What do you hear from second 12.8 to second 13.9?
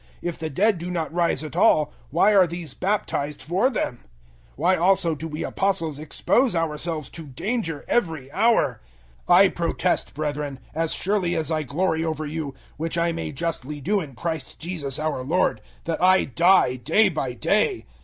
I may justly